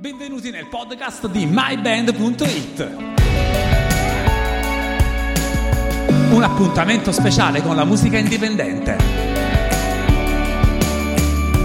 [0.00, 2.96] Benvenuti nel podcast di myband.it.
[6.30, 8.96] Un appuntamento speciale con la musica indipendente.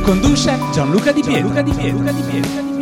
[0.04, 1.54] Conduce Gianluca Di Pietro.
[1.54, 2.04] Gianluca Di Pietro.
[2.04, 2.75] Gianluca Di Pietro.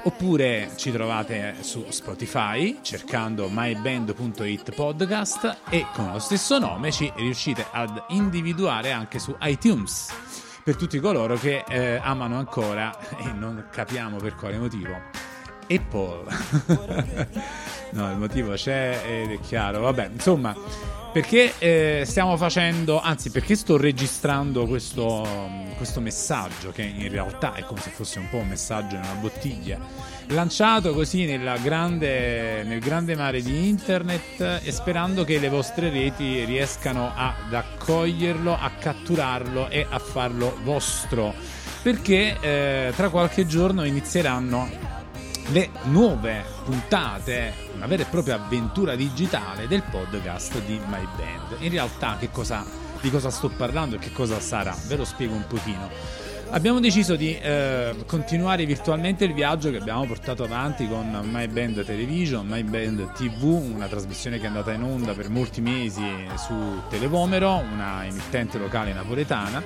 [0.03, 7.65] oppure ci trovate su Spotify cercando myband.it podcast e con lo stesso nome ci riuscite
[7.71, 14.17] ad individuare anche su iTunes per tutti coloro che eh, amano ancora e non capiamo
[14.17, 14.99] per quale motivo
[15.69, 16.25] Apple
[17.91, 19.79] no il motivo c'è ed è chiaro.
[19.79, 20.53] Vabbè insomma
[21.17, 25.27] perché eh, stiamo facendo anzi perché sto registrando questo,
[25.75, 29.13] questo messaggio che in realtà è come se fosse un po' un messaggio in una
[29.13, 29.79] bottiglia
[30.27, 31.25] lanciato così
[31.63, 38.55] grande, nel grande mare di internet e sperando che le vostre reti riescano ad accoglierlo,
[38.55, 41.33] a catturarlo e a farlo vostro.
[41.81, 44.86] Perché eh, tra qualche giorno inizieranno
[45.49, 51.61] le nuove puntate, una vera e propria avventura digitale del podcast di My Band.
[51.61, 52.65] In realtà che cosa,
[52.99, 54.75] di cosa sto parlando e che cosa sarà?
[54.87, 55.89] Ve lo spiego un pochino.
[56.49, 61.83] Abbiamo deciso di eh, continuare virtualmente il viaggio che abbiamo portato avanti con My Band
[61.83, 66.05] Television, My Band TV, una trasmissione che è andata in onda per molti mesi
[66.37, 69.61] su Televomero, una emittente locale napoletana,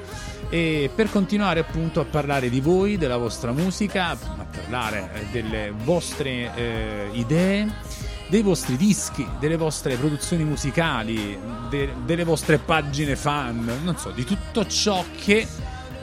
[0.50, 4.18] e per continuare appunto a parlare di voi, della vostra musica, a
[4.52, 11.38] parlare eh, delle vostre eh, idee dei vostri dischi, delle vostre produzioni musicali,
[11.70, 15.46] de- delle vostre pagine fan, non so, di tutto ciò che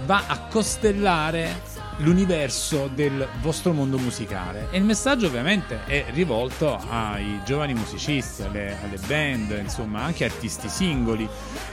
[0.04, 4.68] va a costellare l'universo del vostro mondo musicale.
[4.70, 10.68] E il messaggio ovviamente è rivolto ai giovani musicisti, alle, alle, band, insomma anche artisti
[10.68, 11.28] singoli,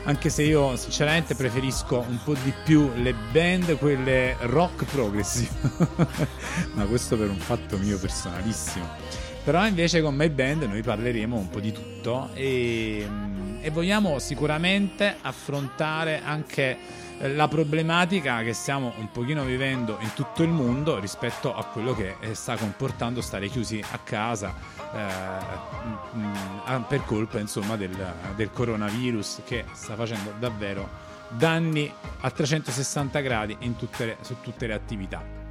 [0.05, 5.49] anche se io sinceramente preferisco un po' di più le band, quelle rock progressive,
[6.73, 9.23] ma questo per un fatto mio personalissimo.
[9.43, 13.07] Però invece con My Band noi parleremo un po' di tutto e,
[13.61, 20.49] e vogliamo sicuramente affrontare anche la problematica che stiamo un pochino vivendo in tutto il
[20.49, 24.53] mondo rispetto a quello che eh, sta comportando stare chiusi a casa
[24.93, 32.29] eh, mm, mm, per colpa insomma del, del coronavirus che sta facendo davvero danni a
[32.29, 35.43] 360 gradi tutte su tutte le attività.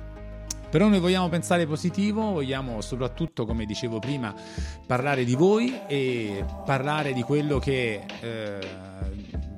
[0.70, 4.34] Però noi vogliamo pensare positivo, vogliamo soprattutto, come dicevo prima,
[4.86, 8.58] parlare di voi e parlare di quello che eh,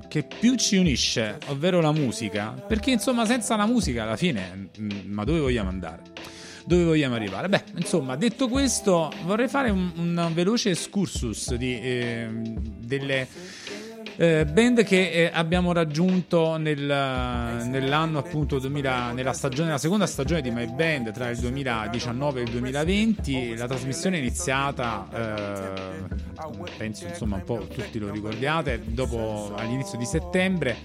[0.07, 4.89] che più ci unisce, ovvero la musica, perché insomma senza la musica alla fine, mm,
[5.05, 6.01] ma dove vogliamo andare?
[6.65, 7.47] Dove vogliamo arrivare?
[7.47, 13.27] Beh, insomma, detto questo, vorrei fare un, un veloce excursus di, eh, delle
[14.17, 20.41] eh, band che eh, abbiamo raggiunto nel, nell'anno appunto 2000, nella stagione, la seconda stagione
[20.41, 23.55] di My Band tra il 2019 e il 2020.
[23.55, 26.26] La trasmissione è iniziata, eh,
[26.77, 30.77] penso insomma un po' tutti lo ricordiate, dopo all'inizio di settembre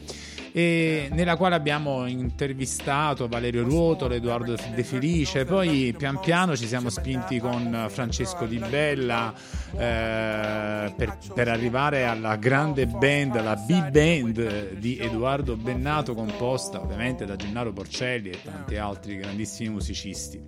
[0.53, 6.91] e nella quale abbiamo intervistato Valerio Ruotolo, Edoardo De Felice, poi pian piano ci siamo
[6.91, 9.33] spinti con Francesco Di Bella
[9.73, 17.37] eh, per, per, arrivare alla grande band, la B-Band di Edoardo Bennato, composta ovviamente da
[17.37, 20.41] Gennaro Porcelli e tanti altri grandissimi musicisti.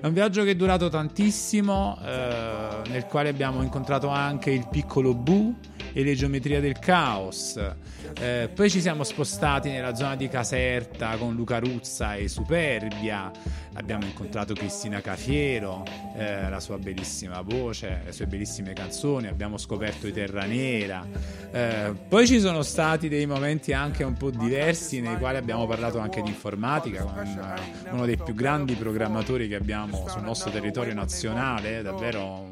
[0.00, 5.14] È un viaggio che è durato tantissimo, eh, nel quale abbiamo incontrato anche il piccolo
[5.14, 5.56] Bu
[5.92, 7.60] e le geometrie del caos.
[8.20, 13.30] Eh, poi ci siamo spostati nella zona di Caserta con Luca Ruzza e Superbia.
[13.74, 15.84] Abbiamo incontrato Cristina Cafiero,
[16.16, 19.28] eh, la sua bellissima voce, le sue bellissime canzoni.
[19.28, 21.06] Abbiamo scoperto i Terra Nera.
[21.52, 25.98] Eh, poi ci sono stati dei momenti anche un po' diversi nei quali abbiamo parlato
[25.98, 30.94] anche di informatica con eh, uno dei più grandi programmatori che abbiamo sul nostro territorio
[30.94, 32.46] nazionale, davvero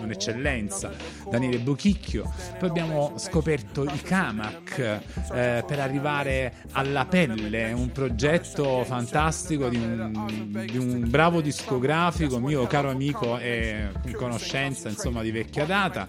[0.00, 0.92] un'eccellenza,
[1.30, 2.32] Daniele Bochicchio.
[2.58, 10.64] Poi abbiamo scoperto i Camac eh, per arrivare alla pelle, un progetto fantastico di un,
[10.66, 16.06] di un, bravo discografico, mio caro amico e conoscenza insomma di vecchia data.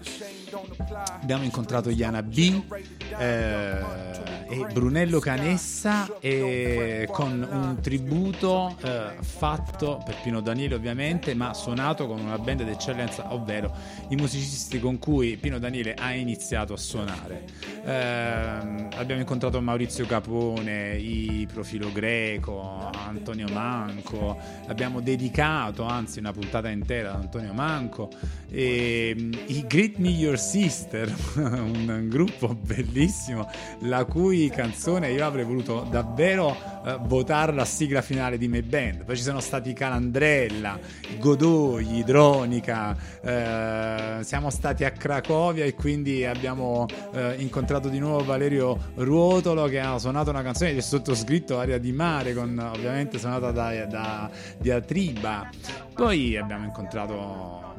[1.20, 2.62] Abbiamo incontrato Iana B.
[3.18, 11.52] Eh, e Brunello Canessa e con un tributo eh, fatto per Pino Daniele ovviamente ma
[11.52, 13.74] suonato con una band d'eccellenza ovvero
[14.08, 17.44] i musicisti con cui Pino Daniele ha iniziato a suonare.
[17.84, 26.68] Eh, abbiamo incontrato Maurizio Capone i Profilo Greco Antonio Manco abbiamo dedicato anzi una puntata
[26.68, 28.10] intera ad Antonio Manco
[28.48, 33.48] e, i Greet Me Your Sister un gruppo bellissimo
[33.80, 36.54] la cui cui canzone io avrei voluto davvero
[36.84, 39.04] eh, votare la sigla finale di My Band.
[39.04, 40.78] Poi ci sono stati Calandrella,
[41.18, 48.78] Godogli, Dronica, eh, siamo stati a Cracovia e quindi abbiamo eh, incontrato di nuovo Valerio
[48.96, 53.86] Ruotolo che ha suonato una canzone del sottoscritto Aria di Mare, con, ovviamente suonata da,
[53.86, 55.48] da Diatriba.
[55.96, 57.14] Poi abbiamo incontrato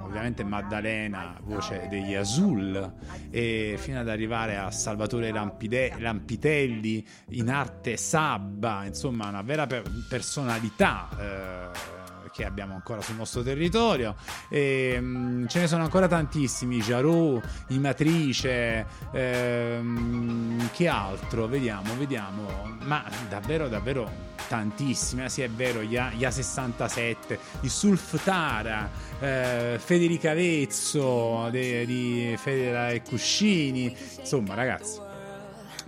[0.02, 2.94] ovviamente Maddalena, voce degli Azul,
[3.30, 9.84] e fino ad arrivare a Salvatore Lampide- Lampitelli in arte Sabba, insomma una vera per-
[10.10, 11.10] personalità.
[11.20, 12.07] Eh,
[12.38, 14.16] che abbiamo ancora sul nostro territorio.
[14.48, 21.48] E, mh, ce ne sono ancora tantissimi Jarou, Imatrice ehm, che altro?
[21.48, 22.78] Vediamo vediamo.
[22.84, 28.90] Ma davvero davvero tantissime, eh, sì è vero, Ia, Ia 67, il Sulftara,
[29.20, 35.00] eh, Federica Vezzo de, di Federa e Cuscini, insomma ragazzi,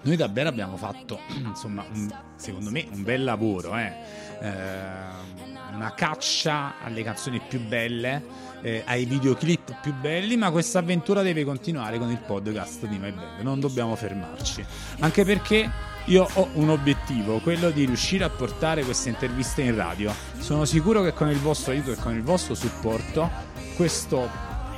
[0.01, 3.93] noi davvero abbiamo fatto, insomma, un, secondo me un bel lavoro, eh.
[4.41, 8.48] Eh, una caccia alle canzoni più belle.
[8.62, 13.12] Eh, ai videoclip più belli, ma questa avventura deve continuare con il podcast di My
[13.12, 13.39] Band.
[13.42, 14.66] Non dobbiamo fermarci.
[15.00, 15.71] Anche perché
[16.06, 20.13] io ho un obiettivo, quello di riuscire a portare queste interviste in radio.
[20.39, 23.30] Sono sicuro che con il vostro aiuto e con il vostro supporto
[23.75, 24.30] questo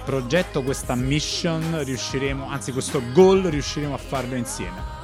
[0.04, 5.01] progetto, questa mission riusciremo, anzi questo goal riusciremo a farlo insieme.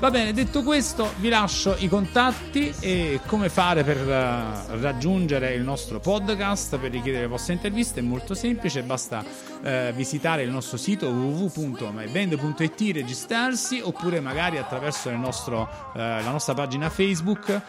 [0.00, 5.62] Va bene, detto questo, vi lascio i contatti e come fare per uh, raggiungere il
[5.62, 10.76] nostro podcast, per richiedere le vostre interviste, è molto semplice, basta uh, visitare il nostro
[10.76, 15.62] sito www.myband.it, registrarsi oppure magari attraverso nostro,
[15.94, 17.60] uh, la nostra pagina Facebook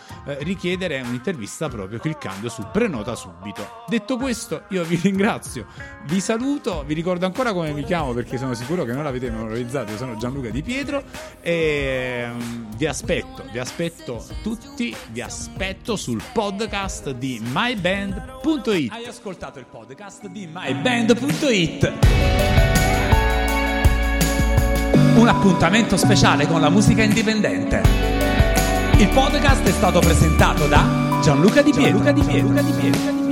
[0.41, 3.85] richiedere un'intervista proprio cliccando su prenota subito.
[3.87, 5.65] Detto questo, io vi ringrazio,
[6.05, 9.97] vi saluto, vi ricordo ancora come mi chiamo perché sono sicuro che non l'avete memorizzato,
[9.97, 11.01] sono Gianluca Di Pietro
[11.41, 18.91] e Ehm, vi aspetto, vi aspetto tutti, vi aspetto sul podcast di myband.it.
[18.91, 21.93] Hai ascoltato il podcast di myband.it?
[25.15, 27.81] Un appuntamento speciale con la musica indipendente.
[28.97, 32.03] Il podcast è stato presentato da Gianluca Di Pietro.
[32.03, 32.53] Gianluca Di Pietro.
[32.53, 33.28] Gianluca Di Pietro.